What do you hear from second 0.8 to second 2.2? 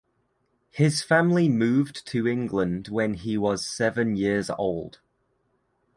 family moved